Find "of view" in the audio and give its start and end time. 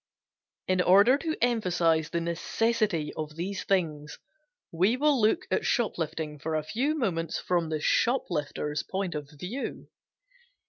9.13-9.89